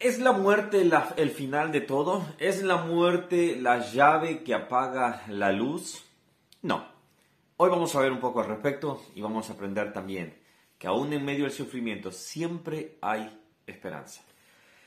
¿Es 0.00 0.18
la 0.18 0.32
muerte 0.32 0.82
el 1.18 1.30
final 1.30 1.72
de 1.72 1.82
todo? 1.82 2.24
¿Es 2.38 2.62
la 2.62 2.78
muerte 2.78 3.58
la 3.60 3.80
llave 3.80 4.42
que 4.42 4.54
apaga 4.54 5.22
la 5.28 5.52
luz? 5.52 6.02
No. 6.62 6.86
Hoy 7.58 7.68
vamos 7.68 7.94
a 7.94 8.00
ver 8.00 8.10
un 8.10 8.18
poco 8.18 8.40
al 8.40 8.48
respecto 8.48 9.02
y 9.14 9.20
vamos 9.20 9.50
a 9.50 9.52
aprender 9.52 9.92
también 9.92 10.38
que 10.78 10.86
aún 10.86 11.12
en 11.12 11.22
medio 11.22 11.44
del 11.44 11.52
sufrimiento 11.52 12.12
siempre 12.12 12.96
hay 13.02 13.42
esperanza. 13.66 14.22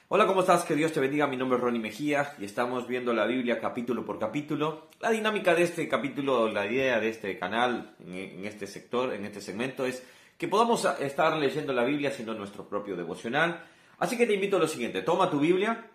Hola, 0.08 0.26
¿cómo 0.26 0.40
estás? 0.40 0.66
Que 0.66 0.74
Dios 0.74 0.92
te 0.92 1.00
bendiga. 1.00 1.28
Mi 1.28 1.38
nombre 1.38 1.58
es 1.58 1.64
Ronnie 1.64 1.80
Mejía 1.80 2.34
y 2.40 2.46
estamos 2.46 2.88
viendo 2.88 3.14
la 3.14 3.28
Biblia 3.28 3.60
capítulo 3.60 4.04
por 4.04 4.18
capítulo. 4.18 4.88
La 5.00 5.12
dinámica 5.12 5.54
de 5.54 5.62
este 5.62 5.88
capítulo, 5.88 6.50
la 6.50 6.66
idea 6.66 7.00
de 7.00 7.10
este 7.10 7.38
canal, 7.38 7.96
en 8.04 8.44
este 8.48 8.66
sector, 8.66 9.14
en 9.14 9.26
este 9.26 9.42
segmento, 9.42 9.86
es 9.86 10.02
que 10.40 10.48
podamos 10.48 10.84
estar 11.00 11.38
leyendo 11.38 11.72
la 11.72 11.84
Biblia 11.84 12.10
haciendo 12.10 12.34
nuestro 12.34 12.68
propio 12.68 12.96
devocional 12.96 13.64
Así 14.00 14.18
que 14.18 14.26
te 14.26 14.34
invito 14.34 14.58
a 14.58 14.60
lo 14.60 14.68
siguiente, 14.68 15.02
toma 15.02 15.30
tu 15.30 15.40
Biblia, 15.40 15.90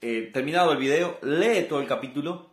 eh, 0.00 0.30
terminado 0.32 0.72
el 0.72 0.78
video, 0.78 1.18
lee 1.22 1.66
todo 1.68 1.80
el 1.80 1.86
capítulo, 1.86 2.50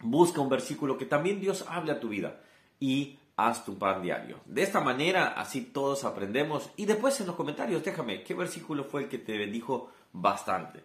busca 0.00 0.40
un 0.40 0.48
versículo 0.48 0.96
que 0.96 1.06
también 1.06 1.40
Dios 1.40 1.64
hable 1.68 1.92
a 1.92 2.00
tu 2.00 2.08
vida 2.08 2.40
y 2.78 3.18
haz 3.36 3.64
tu 3.64 3.78
pan 3.78 4.02
diario. 4.02 4.40
De 4.46 4.62
esta 4.62 4.80
manera, 4.80 5.28
así 5.28 5.62
todos 5.62 6.04
aprendemos 6.04 6.70
y 6.76 6.86
después 6.86 7.20
en 7.20 7.26
los 7.26 7.36
comentarios 7.36 7.84
déjame 7.84 8.22
qué 8.22 8.34
versículo 8.34 8.84
fue 8.84 9.02
el 9.02 9.08
que 9.08 9.18
te 9.18 9.38
bendijo 9.38 9.90
bastante. 10.12 10.84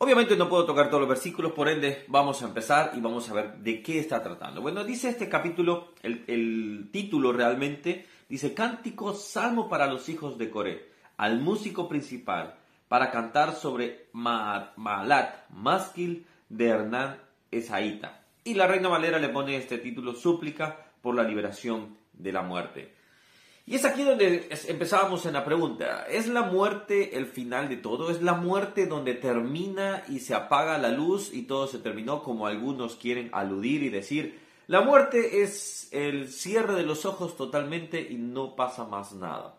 Obviamente 0.00 0.36
no 0.36 0.48
puedo 0.48 0.64
tocar 0.64 0.88
todos 0.88 1.00
los 1.00 1.08
versículos, 1.08 1.52
por 1.52 1.68
ende 1.68 2.04
vamos 2.06 2.40
a 2.42 2.46
empezar 2.46 2.92
y 2.94 3.00
vamos 3.00 3.28
a 3.28 3.34
ver 3.34 3.58
de 3.58 3.82
qué 3.82 3.98
está 3.98 4.22
tratando. 4.22 4.60
Bueno, 4.60 4.84
dice 4.84 5.08
este 5.08 5.28
capítulo, 5.28 5.92
el, 6.02 6.24
el 6.28 6.88
título 6.92 7.32
realmente, 7.32 8.06
dice 8.28 8.54
Cántico 8.54 9.12
Salmo 9.12 9.68
para 9.68 9.88
los 9.88 10.08
hijos 10.08 10.38
de 10.38 10.50
Coré, 10.50 10.88
al 11.16 11.40
músico 11.40 11.88
principal, 11.88 12.58
para 12.88 13.10
cantar 13.10 13.54
sobre 13.54 14.08
Maalat, 14.12 15.48
Másquil 15.50 16.26
de 16.48 16.68
Hernán 16.68 17.20
Esaíta. 17.50 18.24
Y 18.44 18.54
la 18.54 18.66
Reina 18.66 18.88
Valera 18.88 19.18
le 19.18 19.28
pone 19.28 19.56
este 19.56 19.78
título, 19.78 20.14
Súplica 20.14 20.86
por 21.02 21.14
la 21.14 21.22
liberación 21.22 21.96
de 22.12 22.32
la 22.32 22.42
muerte. 22.42 22.94
Y 23.66 23.74
es 23.74 23.84
aquí 23.84 24.02
donde 24.02 24.48
empezábamos 24.66 25.26
en 25.26 25.34
la 25.34 25.44
pregunta, 25.44 26.06
¿es 26.08 26.26
la 26.26 26.40
muerte 26.40 27.18
el 27.18 27.26
final 27.26 27.68
de 27.68 27.76
todo? 27.76 28.10
¿Es 28.10 28.22
la 28.22 28.32
muerte 28.32 28.86
donde 28.86 29.12
termina 29.12 30.04
y 30.08 30.20
se 30.20 30.34
apaga 30.34 30.78
la 30.78 30.88
luz 30.88 31.34
y 31.34 31.42
todo 31.42 31.66
se 31.66 31.78
terminó 31.78 32.22
como 32.22 32.46
algunos 32.46 32.96
quieren 32.96 33.28
aludir 33.34 33.82
y 33.82 33.90
decir? 33.90 34.40
La 34.68 34.80
muerte 34.80 35.42
es 35.42 35.88
el 35.92 36.32
cierre 36.32 36.76
de 36.76 36.82
los 36.84 37.04
ojos 37.04 37.36
totalmente 37.36 38.00
y 38.00 38.14
no 38.14 38.56
pasa 38.56 38.86
más 38.86 39.12
nada. 39.12 39.57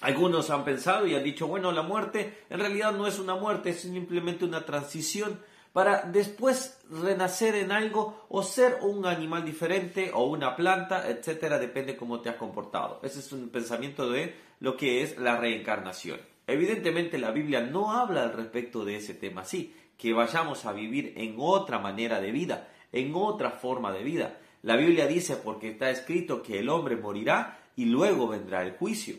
Algunos 0.00 0.50
han 0.50 0.64
pensado 0.64 1.06
y 1.06 1.14
han 1.14 1.24
dicho, 1.24 1.48
bueno, 1.48 1.72
la 1.72 1.82
muerte 1.82 2.44
en 2.50 2.60
realidad 2.60 2.92
no 2.92 3.06
es 3.06 3.18
una 3.18 3.34
muerte, 3.34 3.70
es 3.70 3.80
simplemente 3.80 4.44
una 4.44 4.64
transición 4.64 5.40
para 5.72 6.02
después 6.02 6.80
renacer 6.90 7.54
en 7.54 7.72
algo 7.72 8.24
o 8.28 8.42
ser 8.42 8.78
un 8.82 9.06
animal 9.06 9.44
diferente 9.44 10.10
o 10.14 10.24
una 10.24 10.56
planta, 10.56 11.08
etcétera, 11.08 11.58
depende 11.58 11.96
cómo 11.96 12.20
te 12.20 12.28
has 12.28 12.36
comportado. 12.36 13.00
Ese 13.02 13.20
es 13.20 13.32
un 13.32 13.48
pensamiento 13.50 14.10
de 14.10 14.34
lo 14.60 14.76
que 14.76 15.02
es 15.02 15.18
la 15.18 15.36
reencarnación. 15.36 16.20
Evidentemente 16.46 17.18
la 17.18 17.30
Biblia 17.30 17.60
no 17.60 17.92
habla 17.92 18.22
al 18.22 18.32
respecto 18.32 18.84
de 18.84 18.96
ese 18.96 19.14
tema 19.14 19.42
así, 19.42 19.74
que 19.96 20.12
vayamos 20.12 20.64
a 20.64 20.72
vivir 20.72 21.12
en 21.16 21.36
otra 21.38 21.78
manera 21.78 22.20
de 22.20 22.32
vida, 22.32 22.68
en 22.92 23.12
otra 23.14 23.50
forma 23.50 23.92
de 23.92 24.02
vida. 24.02 24.38
La 24.62 24.76
Biblia 24.76 25.06
dice 25.06 25.36
porque 25.36 25.70
está 25.70 25.90
escrito 25.90 26.42
que 26.42 26.58
el 26.60 26.68
hombre 26.68 26.96
morirá 26.96 27.60
y 27.76 27.84
luego 27.84 28.28
vendrá 28.28 28.62
el 28.62 28.72
juicio. 28.72 29.16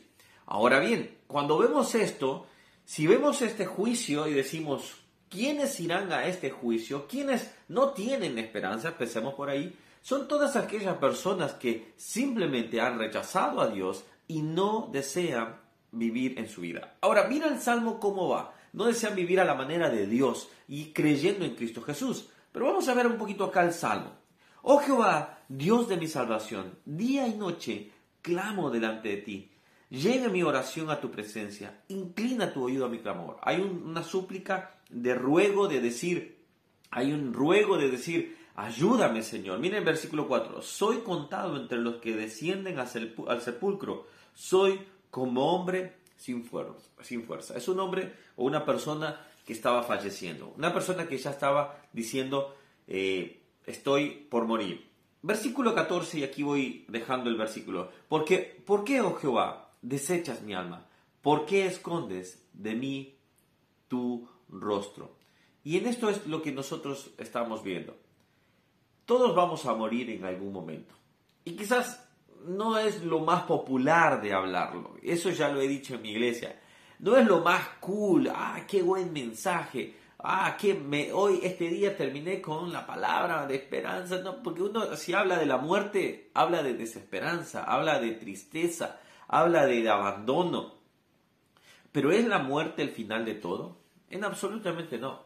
Ahora 0.52 0.80
bien, 0.80 1.16
cuando 1.28 1.60
vemos 1.60 1.94
esto, 1.94 2.48
si 2.84 3.06
vemos 3.06 3.44
este 3.44 3.68
juicio 3.68 4.28
y 4.28 4.34
decimos, 4.34 4.96
¿quiénes 5.30 5.80
irán 5.80 6.12
a 6.12 6.26
este 6.26 6.50
juicio? 6.50 7.06
¿Quiénes 7.08 7.54
no 7.68 7.90
tienen 7.90 8.40
esperanza? 8.40 8.98
Pensemos 8.98 9.36
por 9.36 9.52
ahí. 9.52 9.78
Son 10.02 10.28
todas 10.28 10.56
aquellas 10.56 10.98
personas 10.98 11.54
que 11.54 11.94
simplemente 11.98 12.82
han 12.82 12.98
rechazado 12.98 13.62
a 13.62 13.68
Dios 13.68 14.06
y 14.28 14.42
no 14.42 14.90
desean 14.92 15.62
vivir 15.92 16.40
en 16.40 16.50
su 16.50 16.62
vida. 16.62 16.96
Ahora, 17.02 17.28
mira 17.28 17.46
el 17.48 17.60
Salmo 17.60 18.00
cómo 18.00 18.28
va. 18.30 18.56
No 18.74 18.86
desean 18.86 19.14
vivir 19.14 19.40
a 19.40 19.46
la 19.46 19.54
manera 19.54 19.92
de 19.92 20.08
Dios 20.08 20.50
y 20.68 20.94
creyendo 20.94 21.46
en 21.46 21.54
Cristo 21.54 21.84
Jesús. 21.84 22.28
Pero 22.52 22.66
vamos 22.66 22.90
a 22.90 22.96
ver 22.96 23.06
un 23.06 23.20
poquito 23.20 23.44
acá 23.44 23.62
el 23.62 23.72
Salmo. 23.72 24.14
Oh 24.64 24.80
Jehová, 24.80 25.44
Dios 25.48 25.88
de 25.88 25.98
mi 25.98 26.08
salvación, 26.08 26.80
día 26.86 27.28
y 27.28 27.36
noche 27.36 27.92
clamo 28.24 28.72
delante 28.72 29.10
de 29.10 29.18
ti. 29.18 29.52
Llegue 29.90 30.30
mi 30.30 30.44
oración 30.44 30.92
a 30.92 31.02
tu 31.02 31.10
presencia, 31.10 31.82
inclina 31.88 32.54
tu 32.54 32.64
oído 32.64 32.86
a 32.86 32.90
mi 32.90 33.00
clamor. 33.00 33.38
Hay 33.42 33.60
una 33.60 34.04
súplica 34.04 34.76
de 34.90 35.16
ruego, 35.16 35.68
de 35.68 35.82
decir, 35.82 36.46
hay 36.92 37.12
un 37.12 37.34
ruego 37.34 37.78
de 37.78 37.90
decir, 37.90 38.38
ayúdame 38.56 39.24
Señor. 39.24 39.58
Miren 39.58 39.80
el 39.80 39.86
versículo 39.86 40.28
4, 40.28 40.62
soy 40.62 40.98
contado 41.00 41.58
entre 41.58 41.80
los 41.80 41.96
que 41.96 42.16
descienden 42.16 42.78
al 42.78 43.42
sepulcro, 43.42 44.06
soy 44.36 44.80
como 45.10 45.56
hombre 45.56 45.96
sin 46.18 46.44
fuerza, 46.44 46.88
sin 47.02 47.24
fuerza. 47.24 47.58
Es 47.58 47.68
un 47.68 47.80
hombre 47.80 48.14
o 48.36 48.46
una 48.46 48.66
persona 48.66 49.26
que 49.44 49.54
estaba 49.54 49.82
falleciendo, 49.82 50.54
una 50.56 50.72
persona 50.72 51.08
que 51.08 51.18
ya 51.18 51.32
estaba 51.32 51.82
diciendo, 51.94 52.56
eh, 52.88 53.42
estoy 53.66 54.28
por 54.30 54.46
morir. 54.46 54.88
Versículo 55.24 55.74
14, 55.74 56.20
y 56.20 56.24
aquí 56.24 56.44
voy 56.44 56.86
dejando 56.88 57.30
el 57.30 57.38
versículo. 57.38 57.92
Porque, 58.08 58.62
¿Por 58.66 58.84
qué, 58.84 59.02
oh 59.02 59.16
Jehová? 59.16 59.69
Desechas 59.82 60.42
mi 60.42 60.54
alma? 60.54 60.88
¿Por 61.22 61.46
qué 61.46 61.66
escondes 61.66 62.48
de 62.54 62.76
mí 62.76 63.18
tu 63.88 64.28
rostro? 64.48 65.18
Y 65.64 65.78
en 65.78 65.88
esto 65.88 66.10
es 66.10 66.26
lo 66.26 66.42
que 66.42 66.52
nosotros 66.52 67.12
estamos 67.18 67.64
viendo. 67.64 67.98
Todos 69.06 69.36
vamos 69.36 69.66
a 69.66 69.74
morir 69.74 70.10
en 70.10 70.24
algún 70.24 70.54
momento. 70.54 70.96
Y 71.44 71.56
quizás 71.56 72.08
no 72.46 72.78
es 72.78 73.04
lo 73.04 73.20
más 73.20 73.44
popular 73.44 74.22
de 74.22 74.34
hablarlo. 74.34 74.96
Eso 75.04 75.30
ya 75.30 75.50
lo 75.50 75.62
he 75.62 75.68
dicho 75.68 75.96
en 75.96 76.02
mi 76.02 76.12
iglesia. 76.12 76.60
No 77.00 77.18
es 77.18 77.26
lo 77.26 77.42
más 77.42 77.68
cool. 77.80 78.30
Ah, 78.34 78.66
qué 78.68 78.82
buen 78.82 79.12
mensaje. 79.12 79.96
Ah, 80.20 80.58
que 80.60 80.74
me, 80.74 81.14
hoy, 81.14 81.40
este 81.44 81.70
día 81.70 81.96
terminé 81.96 82.42
con 82.42 82.74
la 82.74 82.86
palabra 82.86 83.48
de 83.48 83.56
esperanza. 83.56 84.20
No, 84.22 84.44
porque 84.44 84.64
uno, 84.64 84.96
si 84.96 85.14
habla 85.14 85.38
de 85.38 85.46
la 85.46 85.58
muerte, 85.58 86.30
habla 86.34 86.62
de 86.62 86.74
desesperanza, 86.74 87.64
habla 87.64 88.00
de 88.00 88.12
tristeza, 88.12 89.00
habla 89.30 89.68
de 89.68 89.88
abandono. 89.88 90.74
Pero 91.92 92.12
¿es 92.12 92.28
la 92.28 92.40
muerte 92.40 92.82
el 92.82 92.90
final 92.90 93.26
de 93.26 93.36
todo? 93.36 93.78
En 94.10 94.24
absolutamente 94.24 94.98
no. 94.98 95.24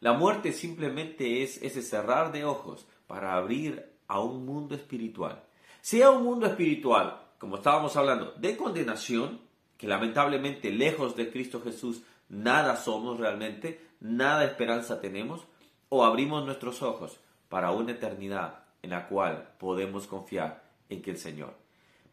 La 0.00 0.12
muerte 0.12 0.52
simplemente 0.52 1.42
es 1.42 1.62
ese 1.62 1.80
cerrar 1.80 2.32
de 2.32 2.44
ojos 2.44 2.86
para 3.06 3.36
abrir 3.36 3.92
a 4.08 4.20
un 4.20 4.44
mundo 4.44 4.74
espiritual. 4.74 5.44
Sea 5.80 6.10
un 6.10 6.24
mundo 6.24 6.46
espiritual, 6.46 7.22
como 7.38 7.56
estábamos 7.56 7.96
hablando, 7.96 8.32
de 8.32 8.56
condenación, 8.56 9.40
que 9.78 9.86
lamentablemente 9.86 10.72
lejos 10.72 11.14
de 11.16 11.30
Cristo 11.30 11.62
Jesús 11.62 12.02
nada 12.28 12.76
somos 12.76 13.18
realmente, 13.18 13.80
nada 14.00 14.44
esperanza 14.44 15.00
tenemos, 15.00 15.46
o 15.88 16.04
abrimos 16.04 16.44
nuestros 16.44 16.82
ojos 16.82 17.20
para 17.48 17.70
una 17.70 17.92
eternidad 17.92 18.64
en 18.82 18.90
la 18.90 19.06
cual 19.06 19.54
podemos 19.58 20.06
confiar 20.08 20.64
en 20.88 21.02
que 21.02 21.12
el 21.12 21.18
Señor 21.18 21.63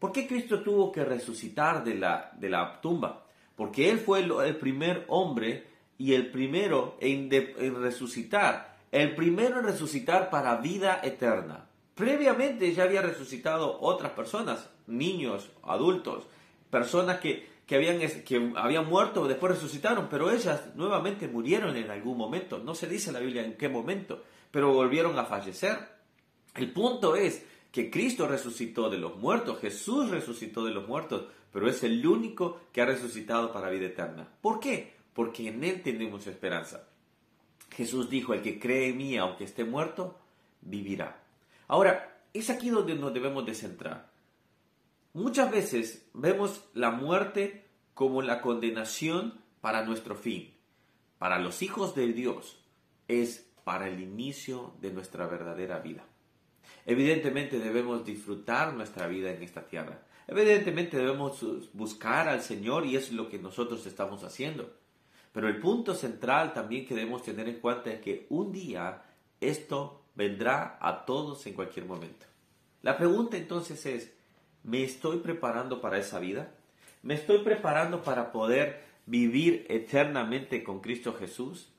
¿Por 0.02 0.10
qué 0.10 0.26
Cristo 0.26 0.62
tuvo 0.62 0.90
que 0.90 1.04
resucitar 1.04 1.84
de 1.84 1.94
la, 1.94 2.32
de 2.36 2.50
la 2.50 2.80
tumba? 2.80 3.22
Porque 3.54 3.88
Él 3.88 4.00
fue 4.00 4.18
el, 4.18 4.56
primer 4.56 5.04
hombre 5.06 5.64
y 5.96 6.14
el 6.14 6.32
primero 6.32 6.96
en, 6.98 7.32
en 7.32 7.80
resucitar, 7.80 8.78
el 8.90 9.14
primero 9.14 9.60
en 9.60 9.66
resucitar 9.66 10.28
para 10.28 10.56
vida 10.56 10.98
eterna. 11.04 11.66
Previamente 11.94 12.74
ya 12.74 12.82
había 12.82 13.00
resucitado 13.00 13.78
otras 13.80 14.10
personas, 14.10 14.68
niños, 14.88 15.52
adultos, 15.62 16.24
personas 16.68 17.20
que, 17.20 17.48
que, 17.64 17.76
habían, 17.76 18.00
que 18.00 18.52
habían 18.56 18.88
muerto, 18.88 19.28
después 19.28 19.52
resucitaron, 19.52 20.08
pero 20.10 20.32
ellas 20.32 20.74
nuevamente 20.74 21.28
murieron 21.28 21.76
en 21.76 21.92
algún 21.92 22.18
momento. 22.18 22.58
No 22.58 22.74
se 22.74 22.88
dice 22.88 23.10
en 23.10 23.14
la 23.14 23.20
Biblia 23.20 23.44
en 23.44 23.56
qué 23.56 23.68
momento, 23.68 24.24
pero 24.50 24.74
volvieron 24.74 25.16
a 25.16 25.26
fallecer. 25.26 25.78
El 26.56 26.72
punto 26.72 27.14
es 27.14 27.46
que 27.72 27.90
Cristo 27.90 28.28
resucitó 28.28 28.90
de 28.90 28.98
los 28.98 29.16
muertos, 29.16 29.58
Jesús 29.60 30.10
resucitó 30.10 30.64
de 30.64 30.72
los 30.72 30.86
muertos, 30.86 31.24
pero 31.50 31.68
es 31.68 31.82
el 31.82 32.06
único 32.06 32.60
que 32.70 32.82
ha 32.82 32.86
resucitado 32.86 33.50
para 33.50 33.70
vida 33.70 33.86
eterna. 33.86 34.28
¿Por 34.42 34.60
qué? 34.60 34.92
Porque 35.14 35.48
en 35.48 35.64
Él 35.64 35.82
tenemos 35.82 36.26
esperanza. 36.26 36.86
Jesús 37.70 38.10
dijo, 38.10 38.34
el 38.34 38.42
que 38.42 38.60
cree 38.60 38.90
en 38.90 38.98
mí, 38.98 39.16
aunque 39.16 39.44
esté 39.44 39.64
muerto, 39.64 40.18
vivirá. 40.60 41.22
Ahora, 41.66 42.20
es 42.34 42.50
aquí 42.50 42.68
donde 42.68 42.94
nos 42.94 43.14
debemos 43.14 43.46
de 43.46 43.54
centrar. 43.54 44.10
Muchas 45.14 45.50
veces 45.50 46.06
vemos 46.12 46.64
la 46.74 46.90
muerte 46.90 47.66
como 47.94 48.20
la 48.20 48.42
condenación 48.42 49.40
para 49.62 49.84
nuestro 49.84 50.14
fin. 50.14 50.52
Para 51.18 51.38
los 51.38 51.62
hijos 51.62 51.94
de 51.94 52.12
Dios 52.12 52.58
es 53.08 53.50
para 53.64 53.88
el 53.88 54.00
inicio 54.00 54.74
de 54.80 54.92
nuestra 54.92 55.26
verdadera 55.26 55.78
vida. 55.78 56.04
Evidentemente 56.86 57.58
debemos 57.58 58.04
disfrutar 58.04 58.74
nuestra 58.74 59.06
vida 59.06 59.30
en 59.30 59.42
esta 59.42 59.66
tierra. 59.66 60.02
Evidentemente 60.26 60.96
debemos 60.96 61.44
buscar 61.72 62.28
al 62.28 62.42
Señor 62.42 62.86
y 62.86 62.96
es 62.96 63.12
lo 63.12 63.28
que 63.28 63.38
nosotros 63.38 63.86
estamos 63.86 64.24
haciendo. 64.24 64.72
Pero 65.32 65.48
el 65.48 65.60
punto 65.60 65.94
central 65.94 66.52
también 66.52 66.86
que 66.86 66.94
debemos 66.94 67.22
tener 67.22 67.48
en 67.48 67.60
cuenta 67.60 67.90
es 67.90 68.00
que 68.00 68.26
un 68.30 68.52
día 68.52 69.02
esto 69.40 70.02
vendrá 70.14 70.78
a 70.80 71.04
todos 71.04 71.46
en 71.46 71.54
cualquier 71.54 71.86
momento. 71.86 72.26
La 72.82 72.96
pregunta 72.96 73.36
entonces 73.36 73.86
es, 73.86 74.12
¿me 74.62 74.82
estoy 74.82 75.18
preparando 75.18 75.80
para 75.80 75.98
esa 75.98 76.18
vida? 76.18 76.54
¿Me 77.02 77.14
estoy 77.14 77.38
preparando 77.38 78.02
para 78.02 78.30
poder 78.30 78.84
vivir 79.06 79.66
eternamente 79.68 80.62
con 80.62 80.80
Cristo 80.80 81.14
Jesús? 81.14 81.72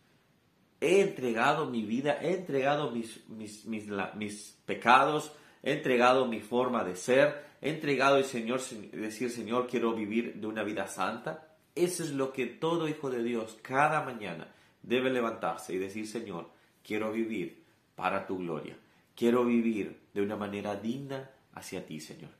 He 0.83 0.99
entregado 0.99 1.65
mi 1.65 1.83
vida, 1.83 2.17
he 2.21 2.33
entregado 2.33 2.91
mis, 2.91 3.25
mis, 3.29 3.65
mis, 3.65 4.57
pecados, 4.65 5.31
he 5.61 5.71
entregado 5.71 6.27
mi 6.27 6.41
forma 6.41 6.83
de 6.83 6.97
ser, 6.97 7.41
he 7.61 7.69
entregado 7.69 8.17
el 8.17 8.25
Señor, 8.25 8.59
decir 8.91 9.31
Señor, 9.31 9.67
quiero 9.67 9.93
vivir 9.93 10.33
de 10.41 10.45
una 10.45 10.61
vida 10.61 10.87
santa. 10.87 11.55
Eso 11.73 12.03
es 12.03 12.11
lo 12.11 12.33
que 12.33 12.47
todo 12.47 12.89
hijo 12.89 13.09
de 13.09 13.23
Dios 13.23 13.57
cada 13.61 14.03
mañana 14.03 14.53
debe 14.81 15.09
levantarse 15.09 15.73
y 15.73 15.77
decir, 15.77 16.05
Señor, 16.05 16.49
quiero 16.85 17.13
vivir 17.13 17.63
para 17.95 18.27
tu 18.27 18.39
gloria. 18.39 18.75
Quiero 19.15 19.45
vivir 19.45 20.01
de 20.13 20.21
una 20.21 20.35
manera 20.35 20.75
digna 20.75 21.29
hacia 21.53 21.85
ti, 21.85 22.01
Señor. 22.01 22.31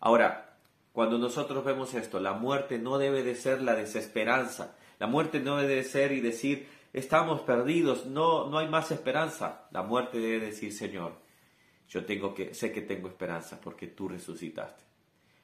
Ahora, 0.00 0.56
cuando 0.90 1.16
nosotros 1.16 1.64
vemos 1.64 1.94
esto, 1.94 2.18
la 2.18 2.32
muerte 2.32 2.80
no 2.80 2.98
debe 2.98 3.22
de 3.22 3.36
ser 3.36 3.62
la 3.62 3.76
desesperanza. 3.76 4.74
La 4.98 5.06
muerte 5.06 5.38
no 5.38 5.58
debe 5.58 5.76
de 5.76 5.84
ser 5.84 6.10
y 6.10 6.20
decir, 6.20 6.66
estamos 6.92 7.40
perdidos, 7.42 8.06
no, 8.06 8.48
no 8.48 8.58
hay 8.58 8.68
más 8.68 8.90
esperanza. 8.90 9.68
La 9.70 9.82
muerte 9.82 10.18
debe 10.18 10.46
decir, 10.46 10.72
Señor, 10.72 11.14
yo 11.88 12.04
tengo 12.04 12.34
que, 12.34 12.54
sé 12.54 12.72
que 12.72 12.82
tengo 12.82 13.08
esperanza 13.08 13.60
porque 13.60 13.88
tú 13.88 14.08
resucitaste. 14.08 14.84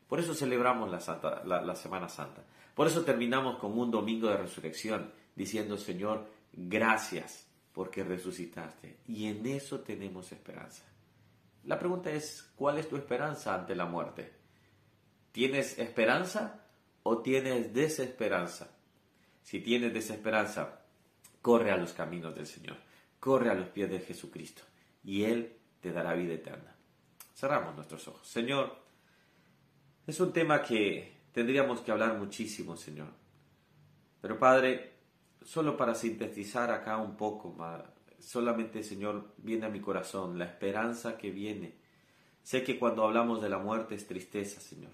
Por 0.08 0.20
eso 0.20 0.34
celebramos 0.34 0.90
la, 0.90 1.62
la, 1.62 1.74
Semana 1.74 2.08
Santa. 2.08 2.42
Por 2.74 2.86
eso 2.86 3.04
terminamos 3.04 3.58
con 3.58 3.78
un 3.78 3.90
domingo 3.90 4.28
de 4.28 4.36
resurrección, 4.36 5.10
diciendo, 5.34 5.76
Señor, 5.76 6.26
gracias 6.52 7.48
porque 7.72 8.04
resucitaste. 8.04 8.98
Y 9.06 9.26
en 9.26 9.46
eso 9.46 9.80
tenemos 9.80 10.30
esperanza. 10.32 10.84
La 11.64 11.78
pregunta 11.78 12.10
es, 12.10 12.52
¿cuál 12.54 12.78
es 12.78 12.88
tu 12.88 12.96
esperanza 12.96 13.54
ante 13.54 13.74
la 13.74 13.86
muerte? 13.86 14.32
¿Tienes 15.32 15.78
esperanza 15.78 16.60
o 17.02 17.22
tienes 17.22 17.72
desesperanza? 17.72 18.70
Si 19.42 19.60
tienes 19.60 19.92
desesperanza, 19.92 20.83
corre 21.44 21.70
a 21.70 21.76
los 21.76 21.92
caminos 21.92 22.34
del 22.34 22.46
Señor, 22.46 22.78
corre 23.20 23.50
a 23.50 23.54
los 23.54 23.68
pies 23.68 23.90
de 23.90 24.00
Jesucristo 24.00 24.62
y 25.04 25.24
Él 25.24 25.58
te 25.82 25.92
dará 25.92 26.14
vida 26.14 26.32
eterna. 26.32 26.74
Cerramos 27.34 27.76
nuestros 27.76 28.08
ojos. 28.08 28.26
Señor, 28.26 28.74
es 30.06 30.18
un 30.20 30.32
tema 30.32 30.62
que 30.62 31.18
tendríamos 31.32 31.82
que 31.82 31.92
hablar 31.92 32.16
muchísimo, 32.16 32.78
Señor. 32.78 33.08
Pero 34.22 34.38
Padre, 34.38 34.94
solo 35.42 35.76
para 35.76 35.94
sintetizar 35.94 36.70
acá 36.70 36.96
un 36.96 37.14
poco, 37.14 37.54
solamente, 38.18 38.82
Señor, 38.82 39.34
viene 39.36 39.66
a 39.66 39.68
mi 39.68 39.80
corazón 39.80 40.38
la 40.38 40.46
esperanza 40.46 41.18
que 41.18 41.30
viene. 41.30 41.74
Sé 42.42 42.64
que 42.64 42.78
cuando 42.78 43.04
hablamos 43.04 43.42
de 43.42 43.50
la 43.50 43.58
muerte 43.58 43.96
es 43.96 44.06
tristeza, 44.06 44.62
Señor. 44.62 44.92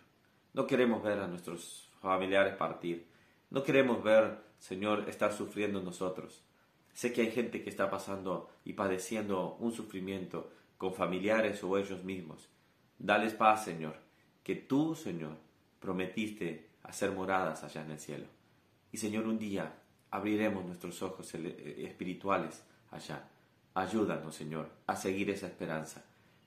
No 0.55 0.67
queremos 0.67 1.01
ver 1.01 1.21
a 1.21 1.29
nuestros 1.29 1.89
familiares 2.01 2.57
partir. 2.57 3.07
No 3.51 3.63
queremos 3.63 4.03
ver, 4.03 4.39
Señor, 4.59 5.09
estar 5.09 5.33
sufriendo 5.33 5.83
nosotros. 5.83 6.43
Sé 6.93 7.13
que 7.13 7.23
hay 7.23 7.31
gente 7.31 7.63
que 7.63 7.71
está 7.71 7.91
pasando 7.91 8.49
y 8.65 8.73
padeciendo 8.73 9.57
un 9.61 9.73
sufrimiento 9.73 10.51
con 10.79 10.95
familiares 10.95 11.63
o 11.63 11.77
ellos 11.77 12.05
mismos. 12.05 12.49
Dales 12.99 13.35
paz, 13.35 13.65
Señor 13.65 14.11
que 14.43 14.57
tú, 14.57 14.95
Señor, 14.95 15.37
prometiste 15.79 16.71
hacer 16.83 17.13
moradas 17.13 17.63
allá 17.63 17.85
en 17.85 17.93
el 17.93 18.01
cielo. 18.01 18.27
Y 18.93 18.99
Señor, 18.99 19.27
un 19.27 19.39
día 19.39 19.73
abriremos 20.11 20.65
nuestros 20.65 21.03
ojos 21.03 21.33
eh, 21.35 21.85
espirituales 21.87 22.63
allá. 22.91 23.29
Ayúdanos, 23.75 24.35
Señor, 24.35 24.69
a 24.87 24.97
seguir 24.97 25.31
esa 25.31 25.47
esperanza. 25.47 26.05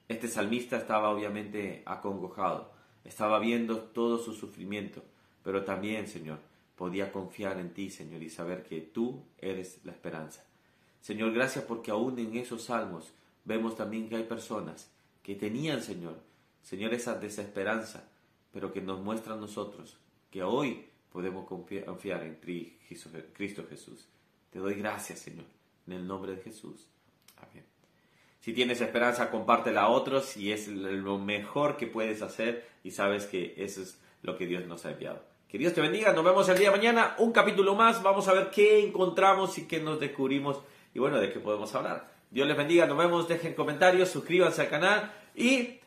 Este 0.08 0.28
salmista 0.28 0.78
estaba 0.78 1.10
obviamente 1.10 1.82
acongojado, 1.86 2.74
estaba 3.06 3.40
viendo 3.40 3.80
todo 3.80 4.18
su 4.18 4.34
sufrimiento, 4.34 5.02
pero 5.44 5.64
también, 5.64 6.08
Señor, 6.08 6.40
podía 6.75 7.12
confiar 7.12 7.60
en 7.60 7.74
ti, 7.74 7.90
Señor, 7.90 8.24
y 8.24 8.30
saber 8.30 8.64
que 8.64 8.81
tú 8.81 9.24
eres 9.38 9.80
la 9.84 9.92
esperanza. 9.92 10.44
Señor, 11.02 11.34
gracias 11.34 11.66
porque 11.66 11.92
aún 11.92 12.18
en 12.20 12.36
esos 12.38 12.64
salmos 12.64 13.14
vemos 13.46 13.75
también 13.75 14.10
que 14.10 14.16
hay 14.16 14.24
personas 14.24 14.90
que 15.22 15.36
tenían, 15.36 15.81
Señor, 15.81 16.18
Señor, 16.62 16.94
esa 16.94 17.16
desesperanza, 17.16 18.10
pero 18.52 18.72
que 18.72 18.81
nos 18.81 19.02
muestra 19.02 19.34
a 19.34 19.38
nosotros 19.38 19.98
que 20.31 20.44
hoy 20.44 20.86
podemos 21.12 21.46
confiar 21.48 22.24
en 22.24 22.36
Cristo 22.36 23.66
Jesús. 23.70 24.08
Te 24.50 24.60
doy 24.60 24.75
gracias, 24.75 25.20
Señor, 25.20 25.46
en 25.88 25.94
el 25.94 26.08
nombre 26.08 26.36
de 26.36 26.42
Jesús. 26.42 26.88
Amén. 27.38 27.66
Si 28.40 28.54
tienes 28.54 28.81
esperanza, 28.81 29.30
compártela 29.30 29.84
a 29.84 29.90
otros 29.90 30.38
y 30.38 30.52
es 30.52 30.68
lo 30.68 31.18
mejor 31.18 31.78
que 31.78 31.88
puedes 31.88 32.22
hacer 32.22 32.68
y 32.84 32.92
sabes 32.92 33.25
que 33.25 33.54
eso 33.58 33.81
es 33.81 34.00
lo 34.22 34.38
que 34.38 34.46
Dios 34.46 34.66
nos 34.66 34.86
ha 34.86 34.92
enviado. 34.92 35.33
Que 35.54 35.60
Dios 35.60 35.76
te 35.76 35.82
bendiga, 35.82 36.12
nos 36.14 36.26
vemos 36.26 36.50
el 36.50 36.58
día 36.58 36.72
de 36.72 36.78
mañana, 36.78 37.14
un 37.20 37.32
capítulo 37.32 37.76
más, 37.76 38.02
vamos 38.02 38.28
a 38.28 38.34
ver 38.34 38.50
qué 38.50 38.84
encontramos 38.84 39.56
y 39.60 39.68
qué 39.68 39.80
nos 39.80 40.00
descubrimos. 40.00 40.60
Y 40.96 40.98
bueno, 40.98 41.20
de 41.20 41.32
qué 41.32 41.40
podemos 41.40 41.76
hablar. 41.76 42.12
Dios 42.32 42.48
les 42.48 42.58
bendiga, 42.58 42.88
nos 42.88 42.98
vemos, 42.98 43.28
dejen 43.28 43.54
comentarios, 43.54 44.10
suscríbanse 44.10 44.64
al 44.64 44.70
canal. 44.70 45.14
Y 45.36 45.82